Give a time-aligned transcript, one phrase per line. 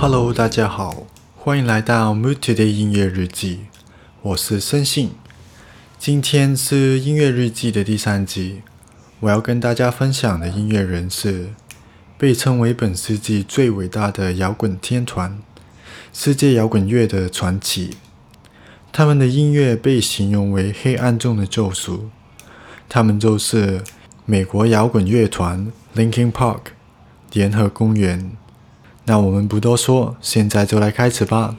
[0.00, 0.94] Hello，大家好，
[1.48, 3.60] 欢迎来到 Mood Today 音乐日记，
[4.20, 5.12] 我是森信。
[5.98, 8.60] 今天是音乐日记的第三集，
[9.20, 11.54] 我要跟大家分享的音乐人是
[12.18, 15.38] 被称为本世纪最伟大的摇滚天团——
[16.12, 17.96] 世界摇滚乐的传奇。
[18.92, 22.10] 他们的音乐被形容为黑暗中的救赎。
[22.90, 23.82] 他们就是
[24.26, 26.60] 美国摇滚乐团 Linkin Park（
[27.32, 28.32] 联合公园）。
[29.08, 31.56] 那我们不多说，现在就来开始吧。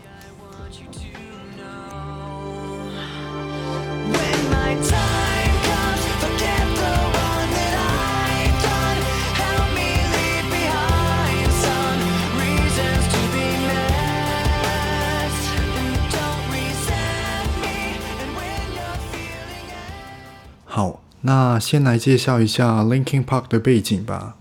[20.65, 24.35] 好，那先来介绍一下 Linkin Park 的背景吧。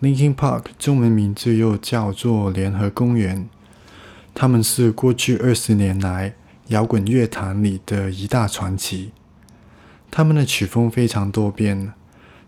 [0.00, 3.46] Linkin Park 中文名字又叫做联合公园，
[4.34, 6.34] 他们是过去二十年来
[6.68, 9.12] 摇滚乐坛里的一大传奇。
[10.10, 11.92] 他们的曲风非常多变，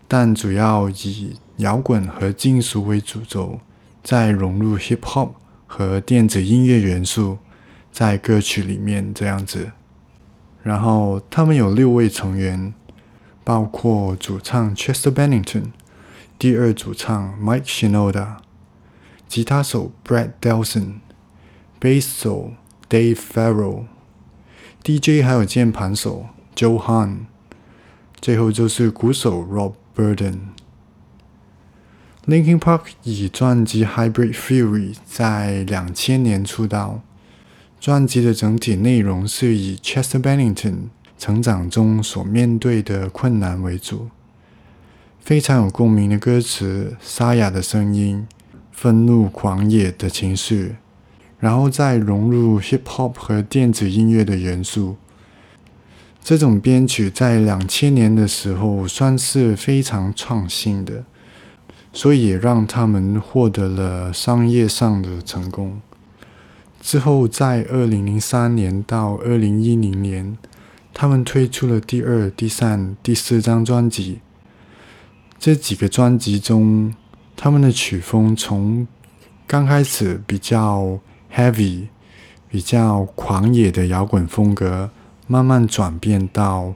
[0.08, 3.60] 但主要以摇滚和金属为主轴，
[4.02, 5.32] 再融入 Hip Hop
[5.66, 7.36] 和电子音乐元素
[7.92, 9.72] 在歌曲里面这样子。
[10.62, 12.72] 然后他们有六位成员，
[13.44, 15.64] 包括主唱 Chester Bennington。
[16.42, 18.38] 第二主唱 Mike Shinoda，
[19.28, 20.94] 吉他手 Brad Delson，
[21.78, 22.54] 贝斯手
[22.90, 26.26] Dave Farrell，DJ 还有键盘手
[26.56, 27.26] Joe Hahn，
[28.20, 30.38] 最后就是鼓手 Rob Burden。
[32.26, 37.02] Linkin Park 以专辑《Hybrid Theory》在两千年出道，
[37.78, 44.10] 专辑的整体内容是以 Chester Bennington 成长中所面对的困难为主。
[45.24, 48.26] 非常有共鸣的歌词，沙哑的声音，
[48.72, 50.74] 愤怒狂野的情绪，
[51.38, 54.96] 然后再融入 hip hop 和电子音乐的元素。
[56.24, 61.04] 这种编曲在两千年的时候算是非常创新的，
[61.92, 65.80] 所以也让他们获得了商业上的成功。
[66.80, 70.36] 之后，在二零零三年到二零一零年，
[70.92, 74.18] 他们推出了第二、第三、第四张专辑。
[75.42, 76.94] 这几个专辑中，
[77.34, 78.86] 他们的曲风从
[79.44, 81.00] 刚开始比较
[81.34, 81.88] heavy、
[82.48, 84.88] 比较狂野的摇滚风格，
[85.26, 86.72] 慢慢转变到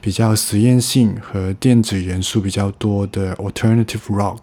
[0.00, 4.40] 比较实验性和电子元素比较多的 alternative rock，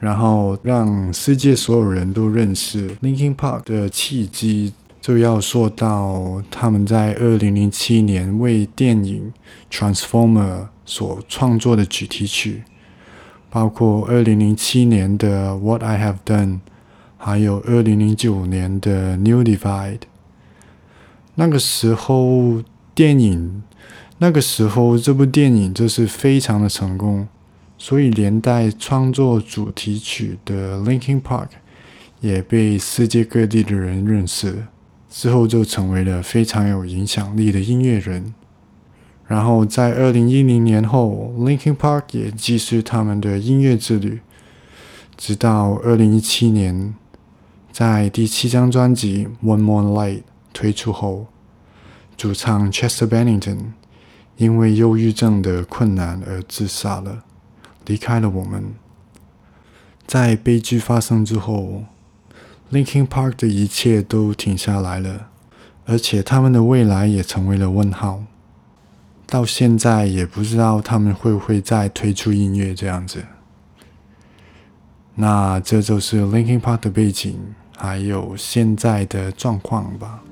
[0.00, 4.72] 然后让世界所有人都认识 Linkin Park 的契机。
[4.98, 9.30] 就要说到他们在二零零七年为电影
[9.70, 12.62] 《Transformer》所创作的主题曲，
[13.50, 16.46] 包括二零零七年的《What I Have Done》，
[17.16, 19.98] 还有二零零九年的《New Divide》。
[21.36, 22.62] 那个时候，
[22.94, 23.62] 电影
[24.18, 27.26] 那个时候这部电影就是非常的成功，
[27.76, 31.48] 所以连带创作主题曲的 Linkin Park
[32.20, 34.66] 也被世界各地的人认识。
[35.10, 38.34] 之后就成为了非常有影响力的音乐人。
[39.26, 44.20] 然后在二零一零年后，Linkin Park 也继续他们的音乐之旅，
[45.16, 46.94] 直到二零一七年，
[47.72, 50.18] 在第七张专辑《One More Light》
[50.52, 51.26] 推出后，
[52.16, 53.58] 主唱 Chester Bennington
[54.36, 57.24] 因为忧郁症的困难而自杀了，
[57.86, 58.64] 离开了我们。
[60.06, 61.84] 在悲剧发生之后。
[62.72, 65.28] Linkin Park 的一切都停下来了，
[65.84, 68.24] 而且他们的未来也成为了问号。
[69.34, 73.20] 到现在也不知道他们会不会再推出音乐这样子。
[75.16, 77.36] 那这就是 Linkin Park 的背景，
[77.76, 80.22] 还有现在的状况吧。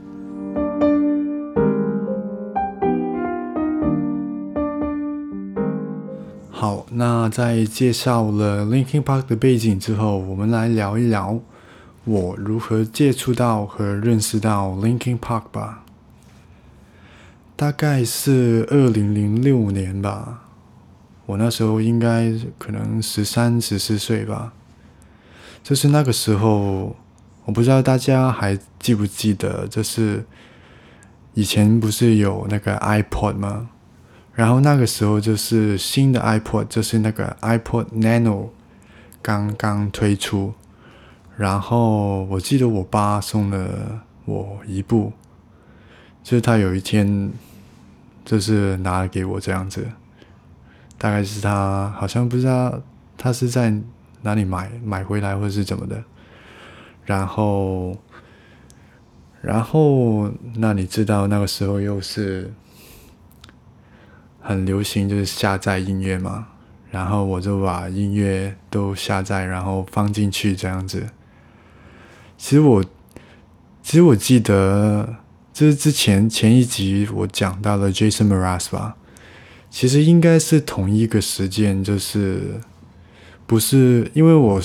[6.52, 11.40] 好，那在介绍了 Linkin Park 的背景之后，我们来聊一聊。
[12.04, 15.82] 我如何接触到和认识到 Linkin Park 吧？
[17.62, 20.48] 大概是二零零六年吧，
[21.26, 24.52] 我那时候应该可能十三、十四岁吧。
[25.62, 26.96] 就是那个时候，
[27.44, 30.24] 我不知道大家还记不记得，就是
[31.34, 33.70] 以前不是有那个 iPod 吗？
[34.34, 38.48] 然后那个时候就是新的 iPod，就是那个 iPod Nano
[39.22, 40.52] 刚刚推出。
[41.36, 45.12] 然后我记得我爸送了我一部，
[46.24, 47.30] 就是他有一天
[48.24, 49.86] 就是拿给我这样子，
[50.98, 52.82] 大概是他好像不知道
[53.16, 53.74] 他是在
[54.22, 56.02] 哪里买买回来或者是怎么的。
[57.04, 57.96] 然后，
[59.40, 62.52] 然后那你知道那个时候又是
[64.40, 66.46] 很流行，就是下载音乐嘛。
[66.92, 71.08] 然后我就把音乐都下载，然后放进去这样子。
[72.36, 72.84] 其实我，
[73.82, 75.16] 其实我记得，
[75.52, 78.96] 这是之前前一集我讲到了 Jason Mraz 吧，
[79.70, 82.60] 其实应该是同一个时间，就是
[83.46, 84.60] 不是因为我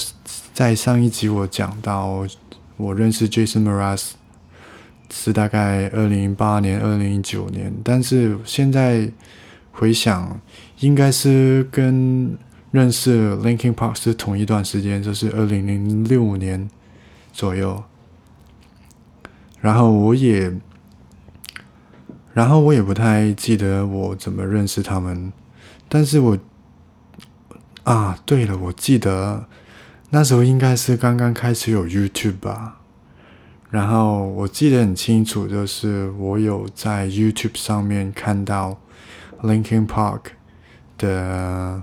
[0.54, 2.26] 在上一集我讲到
[2.78, 4.12] 我认识 Jason Mraz
[5.12, 9.12] 是大概二零零八年、二零零九年，但是现在
[9.72, 10.40] 回想，
[10.80, 12.38] 应该是跟
[12.72, 16.70] 认识 Linkin Park 是同一段时间，就是二零零六年。
[17.34, 17.84] 左右，
[19.62, 20.52] 然后我也，
[22.38, 25.34] 然后我也不太记得我怎么认识他们，
[25.90, 26.38] 但是我，
[27.84, 29.48] 啊，对了，我记得
[30.12, 32.82] 那时候应该是刚刚开始有 YouTube 吧，
[33.72, 38.80] 然后我记得很清楚，就是我有在 YouTube 上面看到
[39.42, 40.22] Linkin Park
[41.00, 41.82] 的。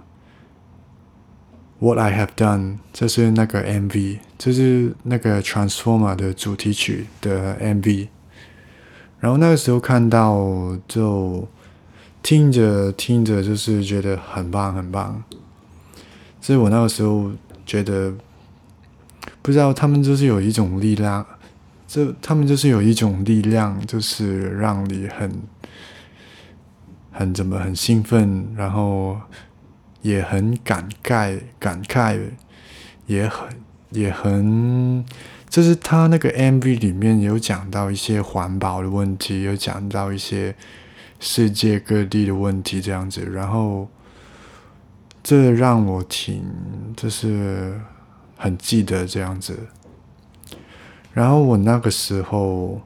[1.80, 8.08] What I have done，这是那个 MV，这是那个 Transformer 的主题曲的 MV。
[9.24, 11.48] 然后那个时候看到，就
[12.22, 15.24] 听着听着，就是觉得很棒很棒。
[16.42, 17.30] 所以我那个时候
[17.64, 18.12] 觉得，
[19.40, 21.24] 不知道他们就是有一种力量，
[21.88, 25.32] 这他们就是有一种力量，就是让你很
[27.10, 29.16] 很怎么很兴奋，然后。
[30.02, 32.20] 也很感慨，感慨，
[33.06, 33.48] 也很
[33.88, 35.02] 也很，
[35.54, 40.56] 就是他那个 MV 里面有讲到一些环保的问题，有讲到一些
[41.20, 43.88] 世界各地的问题这样子，然后
[45.22, 46.42] 这让我挺
[46.96, 47.80] 就是
[48.36, 49.56] 很记得这样子。
[51.12, 52.82] 然后我那个时候，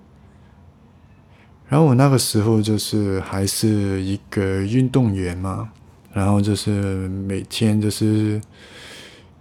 [1.69, 5.71] 然后我那个时候就是还是一个运动员嘛。
[6.13, 8.39] 然后就是每天就是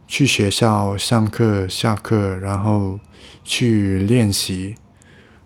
[0.08, 2.98] 去学校上课、下课，然后
[3.44, 4.76] 去练习。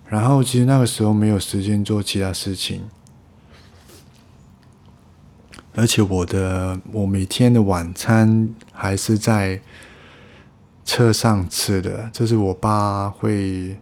[0.07, 2.83] 然后其实那个时候没有时间做其他事情，
[5.74, 9.62] 而且我的我每天的晚餐还是在
[10.83, 13.78] 车上吃的，就是我爸会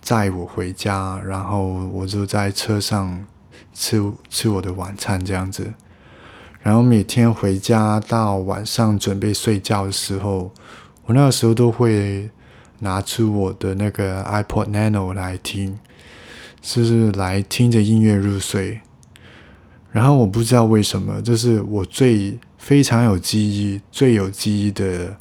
[0.00, 3.26] 载我回家，然后我就在车上
[3.74, 5.74] 吃吃我的晚餐这样子。
[6.62, 10.50] 然后每天回家到晚上准备睡觉的时候，
[11.04, 12.30] 我那个时候都会
[12.80, 15.78] 拿出我的那个 iPod Nano 来听，
[16.60, 18.80] 就是来听着音乐入睡。
[19.92, 25.16] 然后我不知道为什么，这是我最非常有记忆、最有记忆的，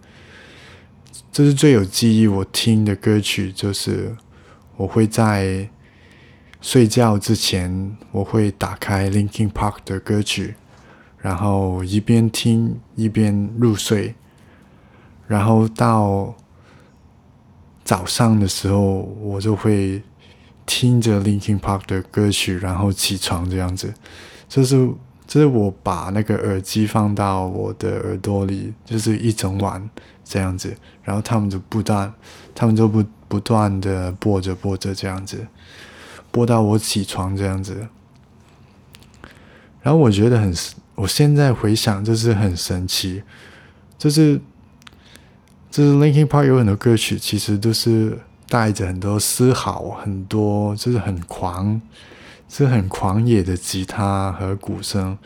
[1.32, 4.16] 这是最有记忆我听的歌曲，就是
[4.78, 5.70] 我会在
[6.60, 10.56] 睡觉之前，我会打开 Linkin Park 的歌曲。
[11.20, 14.14] 然后一边听一边入睡，
[15.26, 16.36] 然后到
[17.84, 20.02] 早上的时候，我就会
[20.66, 23.94] 听着 Linkin Park 的歌曲，然后起床这样子。
[24.48, 24.90] 这是
[25.28, 29.90] 这是我把那个耳机放到我的耳朵里，就是一整晚
[30.24, 30.76] 这样子。
[31.04, 32.14] 然后他们就不断，
[32.56, 35.48] 他们就不不断的播着播着这样子，
[36.32, 37.88] 播到我起床这样子。
[39.82, 40.54] 然后我觉得很。
[40.96, 43.24] 我现在回想，就是很神奇，
[43.98, 44.40] 就是
[45.74, 48.16] 就是 Linkin Park 有很多歌曲，其实都是
[48.48, 51.82] 带着很多嘶吼，很多就是很狂，
[52.48, 55.18] 是很狂野的吉他和鼓声，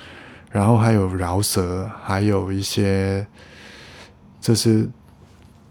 [0.50, 3.27] 然后还有饶舌，还有一些
[4.39, 4.89] 就是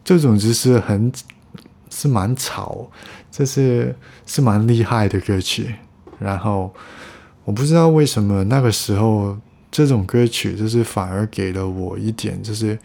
[0.04, 1.10] 这种就是很
[1.88, 2.86] 是蛮吵，
[3.30, 5.74] 这是是蛮厉害的歌曲。
[6.18, 6.70] 然后
[7.44, 9.38] 我不知道为什么那个时候。
[9.68, 12.78] 这种歌曲就是反而给了我一点就是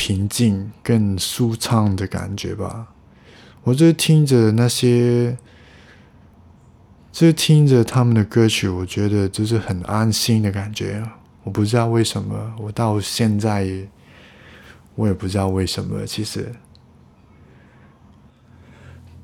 [0.00, 2.88] 平静、更舒畅的感觉吧。
[3.64, 5.36] 我就听着那些，
[7.12, 11.04] 就听着他们的歌曲，我觉得就是很安心的感觉。
[11.44, 13.68] 我不知道为什么，我到现在
[14.94, 16.06] 我也不知道为什么。
[16.06, 16.50] 其实，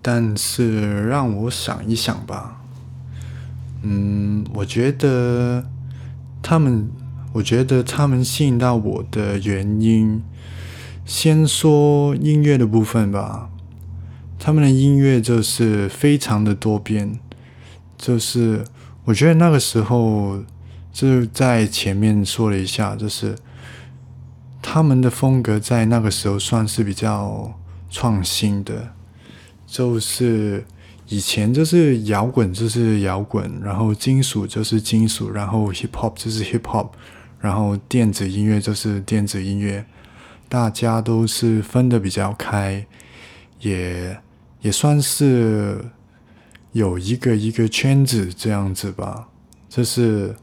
[0.03, 2.61] 但是让我想一想吧，
[3.81, 5.65] 嗯，我觉得
[6.43, 6.91] 他们，
[7.33, 10.23] 我觉得他们吸引到我的原因，
[11.07, 13.49] 先说音乐的部分吧。
[14.39, 17.19] 他们的音乐就是非常的多变，
[17.97, 18.65] 就是
[19.05, 20.43] 我觉得那个时候
[20.93, 23.35] 就是在前面说了一下，就是
[24.61, 27.59] 他们的风格在那个时候算是比较
[27.89, 28.93] 创新的，
[29.67, 30.65] 就是
[31.09, 36.89] 以前就是摇滚就是摇滚，然后金属就是金属，然后 hip hop 就是 hip hop，
[37.41, 39.85] 然后电子音乐就是电子音乐，
[40.49, 42.87] 大家都是分的比较开，
[43.61, 44.17] 也。
[44.63, 45.79] 也算是
[46.73, 49.29] 有一个一个圈子这样子吧，
[49.69, 50.35] 就是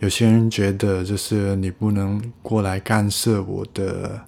[0.00, 4.20] 有些人觉得，就是你不能过来干涉我的，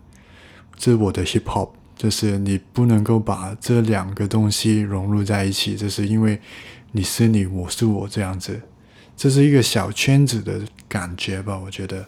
[0.76, 6.40] 这是我的 hip hop，就是你不能够把这两个东西融入在一起，就是因为
[6.92, 8.60] 你是你，我是我这样子，
[9.16, 12.06] 这是一个小圈子的感觉吧，我觉得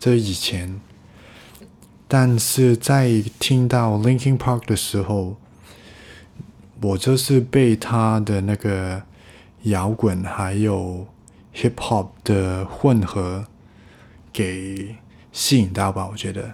[0.00, 0.80] 这以前，
[2.08, 5.36] 但是在听到 Linkin Park 的时候。
[6.82, 9.02] 我就是被他的那个
[9.62, 11.06] 摇滚还有
[11.54, 13.46] hip hop 的混合
[14.30, 14.94] 给
[15.32, 16.52] 吸引到吧，我觉得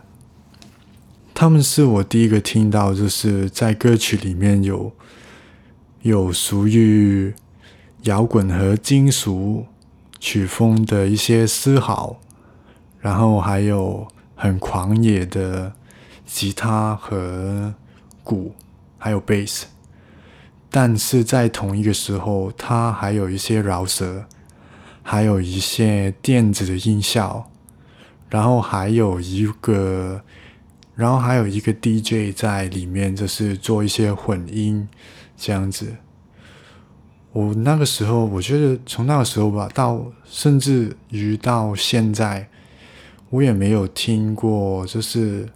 [1.35, 4.93] 他们是我第一个听到，就是在歌曲里面有
[6.03, 7.35] 有属于
[8.03, 9.67] 摇滚和金属
[10.21, 12.21] 曲风的一些丝毫，
[13.01, 14.07] 然后还有
[14.43, 15.73] 很狂野的
[16.27, 17.73] 吉他和
[18.25, 18.53] 鼓，
[18.99, 19.67] 还有贝斯。
[20.69, 24.25] 但是在同一个时候，它还有一些饶舌，
[25.01, 27.49] 还有一些电子的音效，
[28.29, 30.21] 然后还有一个，
[30.97, 34.89] 然后还有一个 DJ 在里面，就是做一些混音
[35.37, 35.95] 这样子。
[37.31, 42.49] 我那个时候，我觉得从那个时候吧，到甚至于到现在，
[43.33, 45.49] 我也没有听过，就是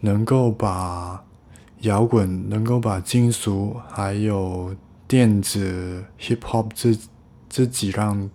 [0.00, 1.22] 能够把。
[1.82, 4.74] 摇滚能够把金属还有
[5.06, 6.96] 电子 hip hop 这
[7.50, 8.30] 这几样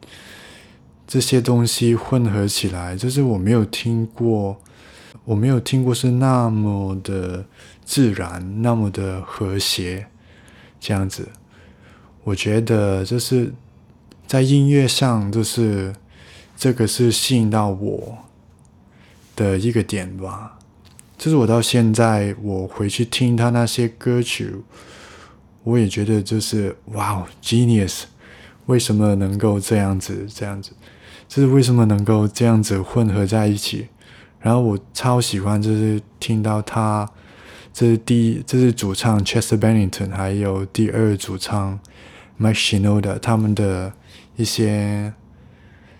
[1.07, 4.55] 这些东西混合起来，就是我没有听过，
[5.25, 7.43] 我没有听过是那么的
[7.83, 10.05] 自然，那么的和谐
[10.79, 11.27] 这样子。
[12.23, 13.51] 我觉得就是
[14.27, 15.93] 在音乐上，就是
[16.55, 18.17] 这个是吸引到我
[19.35, 20.57] 的一个点吧。
[21.17, 24.55] 就是我到现在，我回去听他那些歌曲，
[25.63, 28.03] 我也觉得就是哇哦，genius，
[28.65, 30.71] 为什么能够这样子这样子？
[31.27, 33.87] 就是为什么能够这样子混合在一起？
[34.39, 37.07] 然后我超喜欢，就是听到他，
[37.71, 41.79] 这是第一，这是主唱 Chester Bennington，还有第二主唱
[42.39, 43.93] Mike Shinoda 他们的
[44.35, 45.13] 一些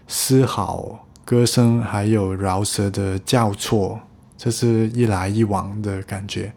[0.08, 3.98] 嘶嚎、歌声，还有饶舌的叫错。
[4.38, 6.52] 这是一来一往的感觉，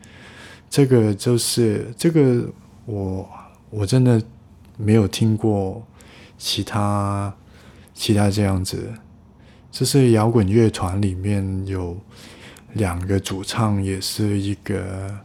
[0.68, 2.44] 这个就是这个
[2.84, 3.30] 我
[3.70, 4.20] 我真的
[4.76, 5.80] 没有听过
[6.36, 7.32] 其他
[7.94, 8.92] 其他这样子，
[9.70, 11.96] 这是摇滚乐团里面有
[12.72, 15.20] 两个主唱，也是一个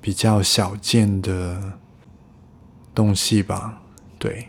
[0.00, 1.74] 比较少见的
[2.92, 3.80] 东西吧，
[4.18, 4.48] 对。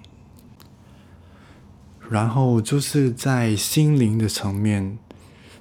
[2.10, 4.98] 然后就是在心灵的层面。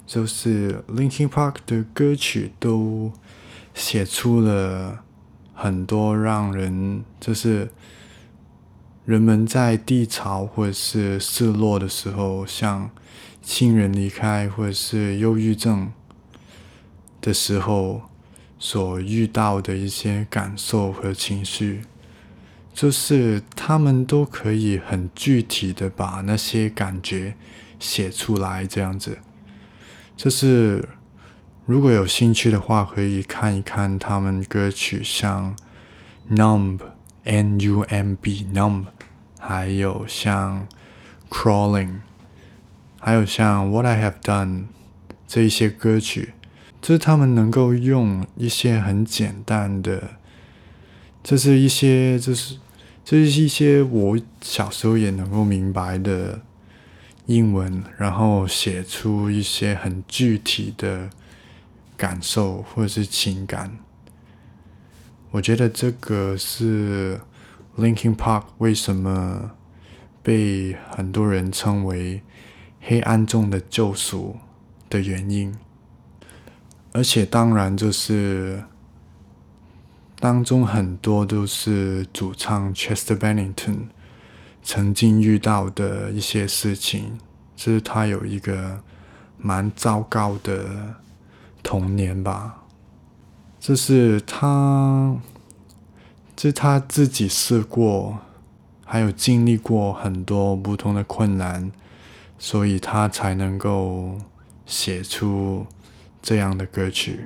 [0.05, 3.13] 就是 Linkin Park 的歌曲都
[3.75, 5.03] 写出了
[5.53, 7.69] 很多让人就是
[9.05, 12.89] 人们在低潮或者是失落的时候，像
[13.43, 15.91] 亲人离开或者是忧郁症
[17.21, 18.01] 的时候
[18.57, 21.83] 所遇到的一些感受和情绪，
[22.79, 27.35] 就是他们都可以很具体的把那些感觉
[27.77, 29.17] 写出来，这样子。
[30.15, 30.87] 就是
[31.65, 35.53] 如果有兴趣的话，可以看一看他们歌曲，像
[36.37, 36.77] 《Numb》
[37.25, 38.83] （N U M B）、《Numb》，
[39.37, 40.65] 还有像
[41.35, 41.87] 《Crawling》，
[42.97, 44.47] 还有像《What I Have Done》
[45.27, 46.31] 这一些歌曲，
[46.81, 50.11] 就是他们能够用一些很简单的，
[51.21, 52.55] 这是一些，就是
[53.09, 56.41] 这是一些我小时候也能够明白的。
[57.25, 61.09] 英文，然后写出一些很具体的
[61.95, 63.77] 感受或者是情感。
[65.31, 67.19] 我觉得这个是
[67.77, 69.51] Linkin Park 为什么
[70.23, 72.21] 被很多人称为
[72.79, 74.37] 黑暗中的救赎
[74.87, 75.55] 的原因。
[76.93, 78.63] 而且，当然就是
[80.19, 83.87] 当中很多都是主唱 Chester Bennington
[84.61, 87.17] 曾经遇到的一些事情，
[87.55, 88.83] 就是他有一个
[89.37, 90.95] 蛮糟糕的
[91.63, 92.63] 童年吧，
[93.61, 95.15] 这是他，
[96.35, 98.19] 这是他自己试过，
[98.83, 101.71] 还有经历过很多不同的困难，
[102.37, 104.17] 所以他才能够
[104.65, 105.65] 写出
[106.21, 107.21] 这样的歌曲。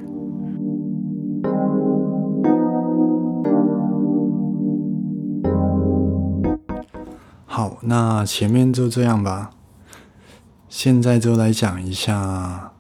[7.86, 9.52] 那前面就这样吧。
[10.70, 12.74] 现在就来讲一下，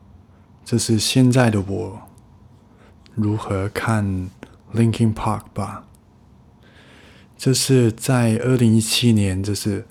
[0.66, 2.02] 这是现在的我
[3.14, 4.30] 如何看
[4.74, 5.86] Linkin Park 吧。
[7.38, 9.86] 这是在二零一七年，这是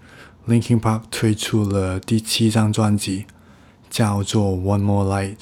[0.49, 3.27] Linkin Park 推出了第七张专辑，
[3.91, 5.37] 叫做《One More Light》。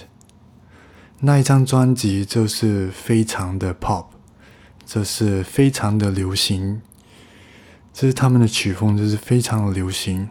[1.20, 4.06] 那一张专辑就是非常的 pop，
[4.84, 6.82] 这是非常的流行。
[7.92, 10.28] 这是他们的曲风，就是非常的流行，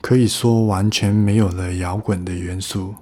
[0.00, 2.94] 可以说完全没有了摇滚的元素。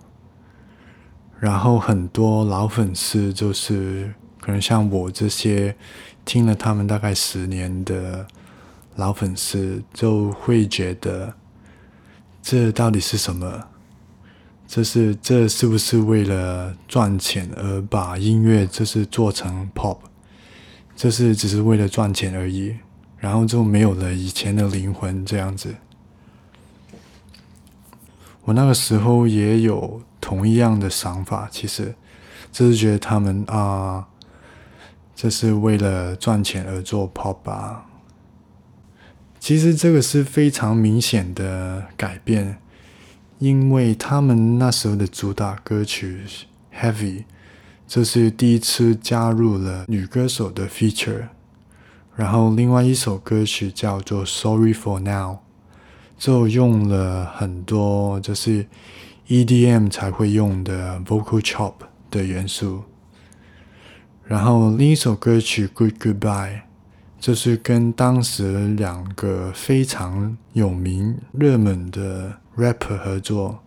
[1.39, 5.77] 然后很多老粉丝，就是可能像我这些
[6.25, 8.27] 听了他们大概十年的
[8.95, 11.35] 老粉丝，就会觉得
[12.41, 13.65] 这到底是什么？
[14.67, 19.99] 这是这是不是为了赚钱而把音乐就是做成 pop？
[20.97, 22.75] 这是只是为了赚钱而已。
[23.19, 25.75] 然后就没有了以前的灵魂，这样子。
[28.45, 31.95] 我那个时候也有同一样的想法，其实
[32.53, 34.07] 就是觉得他们啊，
[35.17, 37.87] 这是为了赚钱而做 pop 吧。
[39.41, 42.59] 其实这个是非常明显的改变，
[43.39, 46.23] 因为他们那时候的主打歌曲
[46.81, 47.19] 《Heavy》，
[47.89, 51.29] 这是第一次加入了女歌手的 feature。
[52.17, 55.35] 然后另外一首歌曲叫做《Sorry for Now》，
[56.17, 58.67] 就用了很多就是
[59.29, 61.75] EDM 才会用的 Vocal Chop
[62.11, 62.85] 的元素。
[64.25, 66.55] 然后另一首歌曲《Good Goodbye》，
[67.21, 73.59] 就是跟当时两个非常有名、热门的 rapper 合作，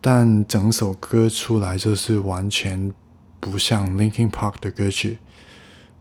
[0.00, 2.92] 但整首歌出来就是完全
[3.38, 5.18] 不像 Linkin Park 的歌曲。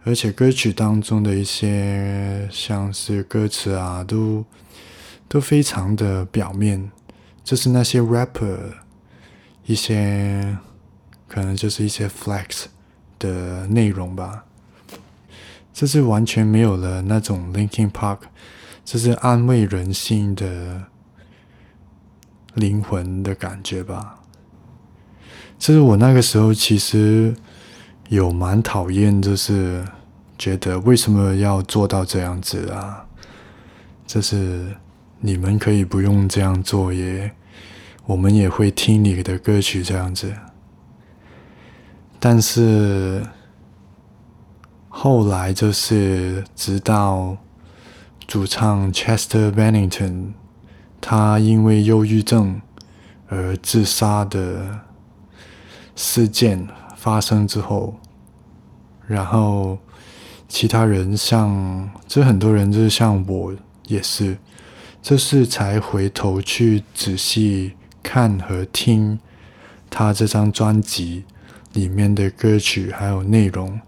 [0.03, 4.43] 而且歌曲当中的一些像是歌词啊，都
[5.27, 6.91] 都非常的表面，
[7.43, 8.57] 就是那些 rapper
[9.65, 10.57] 一些
[11.27, 12.65] 可能就是一些 flex
[13.19, 14.43] 的内容吧，
[15.71, 18.21] 这是完全没有了那种 Linkin Park，
[18.83, 20.85] 这是安慰人心的
[22.55, 24.19] 灵魂的感觉吧。
[25.59, 27.35] 这是我那个时候其实。
[28.11, 29.85] 有蛮讨厌，就是
[30.37, 33.05] 觉得为什么要做到这样子啊？
[34.05, 34.75] 就是
[35.21, 37.31] 你们可以不用这样做，耶
[38.05, 40.33] 我们也会听你的歌曲这样子。
[42.19, 43.25] 但是
[44.89, 47.37] 后来就是直到
[48.27, 50.33] 主唱 Chester Bennington
[50.99, 52.61] 他因为忧郁症
[53.29, 54.81] 而自杀的
[55.95, 57.95] 事件发生之后。
[59.11, 59.77] 然后，
[60.47, 63.53] 其他人像，这很多人就是像我
[63.87, 64.37] 也是，
[65.01, 69.19] 就是才回头去仔细看和听
[69.89, 71.25] 他这张专辑
[71.73, 73.81] 里面的歌曲还有内容。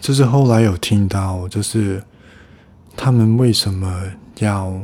[0.00, 2.02] 就是后来有听到，就是
[2.96, 4.02] 他们为什么
[4.40, 4.76] 要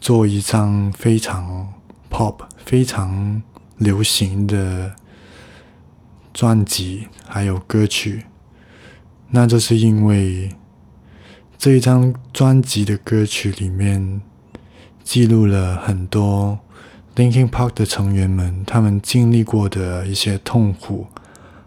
[0.00, 1.74] 做一张非常
[2.10, 3.42] pop、非常
[3.76, 4.96] 流行的。
[6.36, 8.26] 专辑还有歌曲，
[9.30, 10.50] 那就是因为
[11.56, 14.20] 这一张专辑的歌曲里面
[15.02, 16.58] 记录了很多
[17.14, 21.06] Linkin Park 的成员们他们经历过的一些痛苦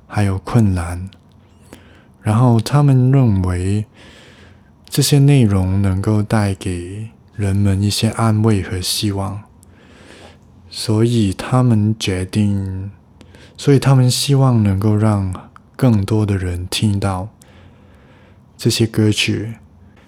[0.05, 1.09] 还有困难，
[2.21, 3.85] 然后他们认为
[4.87, 9.41] 这些内容能够带给人们一些安慰和希望，
[10.69, 12.91] 所以他们决定。
[13.59, 15.33] 所以他们希望能够让
[15.75, 17.27] 更多的人听到
[18.55, 19.53] 这些歌曲，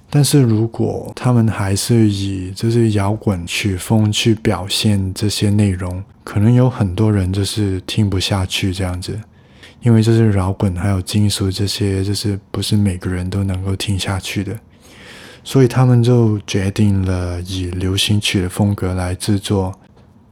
[0.09, 9.19] 但是如果他们还是以就是摇滚曲风去表现这些内容，可能有很多人就是听不下去这样子，
[9.81, 14.57] 因为这是摇滚还有金属这些，就是不是每个人都能够听下去的，
[15.43, 19.77] 所以他们就决定了以流行曲的风格来制作，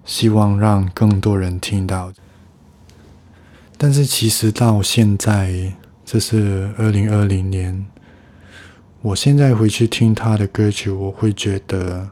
[0.05, 2.13] 希望让更多人听到。
[3.81, 7.87] 但是其实到现在，这是二零二零年，
[9.01, 12.09] 我现在回去听他的歌曲，我会觉得，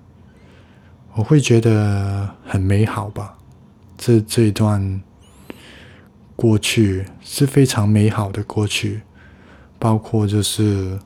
[1.13, 3.37] 我会觉得很美好吧。
[3.97, 5.01] 这这一段
[6.37, 9.01] 过去是非常美好的过去，
[9.77, 10.97] 包括就是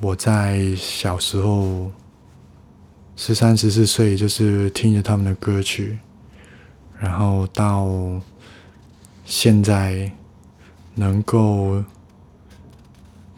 [0.00, 1.88] 我在小时候
[3.14, 6.00] 十三十四岁，就是听着他们的歌曲，
[6.98, 8.20] 然后到。
[9.34, 10.12] 现在
[10.94, 11.82] 能够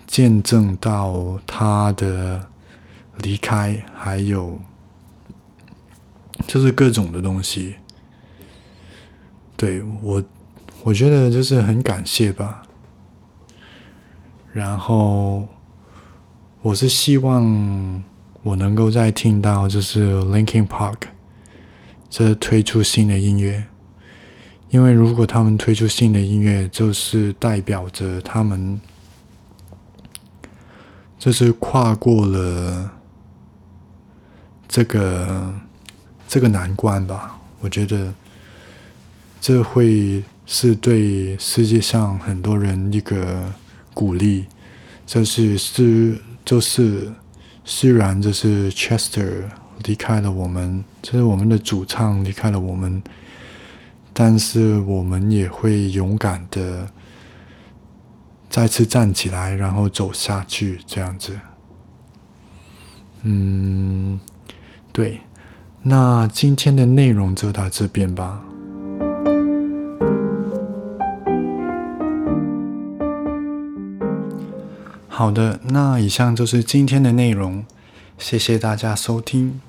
[0.08, 2.48] 见证到他的
[3.18, 4.58] 离开，还有
[6.48, 7.76] 就是各种的东西，
[9.56, 10.20] 对我，
[10.82, 12.62] 我觉得就是很感谢吧。
[14.52, 15.46] 然后
[16.60, 18.02] 我是希望
[18.42, 21.02] 我能够再听到，就是 Linkin Park
[22.10, 23.64] 这推出新的音乐。
[24.74, 28.80] 因为如果他们推出新的音乐，就是代表着他们
[31.16, 32.90] 就是跨过了
[34.66, 35.54] 这个
[36.26, 37.38] 这个难关吧。
[37.60, 38.12] 我觉得
[39.40, 43.44] 这会是对世界上很多人一个
[43.94, 44.44] 鼓励。
[45.06, 47.12] 就是是就是
[47.64, 49.44] 虽然就是 Chester
[49.84, 53.00] 离开了我们，就是我们的主唱离开了我们。
[54.16, 56.88] 但是我们也会勇敢的
[58.48, 61.38] 再次站起来，然后走下去，这样子。
[63.22, 64.20] 嗯，
[64.92, 65.20] 对。
[65.82, 68.42] 那今天的内容就到这边吧。
[75.08, 77.64] 好的，那以上就是今天的内容，
[78.18, 79.60] 谢谢大家收听。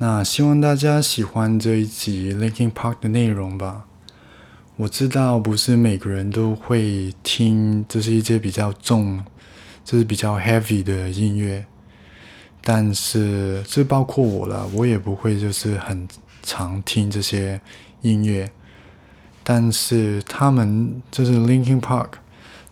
[0.00, 3.84] 那希望大家喜欢这一集 Linkin Park 的内容吧。
[4.76, 9.24] 我知道不是每个人都会听，这是一些比较重，
[9.84, 11.66] 这是比较 heavy 的音乐。
[12.62, 16.06] 但是这包括我了，我也不会就是很
[16.44, 17.60] 常听这些
[18.02, 18.48] 音乐。
[19.42, 22.10] 但是他们就是 Linkin Park，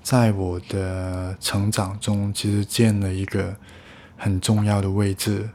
[0.01, 3.57] 在我的成长中其实建了一个
[4.17, 5.51] 很重要的位置。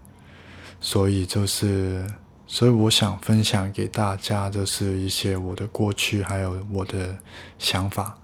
[0.82, 2.06] 所以就是，
[2.48, 7.16] 所以我想分享给大家，就是一些我的过去，还有我的
[7.60, 8.18] 想法，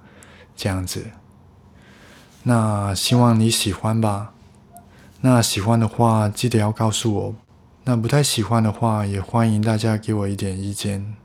[0.56, 1.06] 这样子。
[2.44, 4.34] 那希望你喜欢吧。
[5.22, 7.36] 那喜欢的话，记得要告诉我。
[7.84, 11.16] 那不太喜欢的话，也欢迎大家给我一点意见。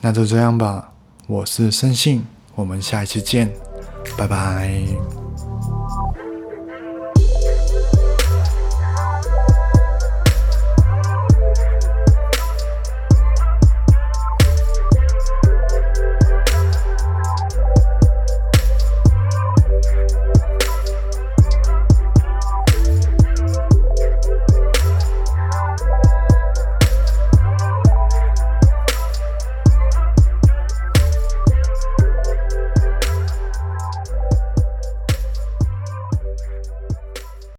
[0.00, 0.92] 那就这样吧。
[1.26, 3.52] 我是生信，我们下一期见，
[4.16, 5.23] 拜拜。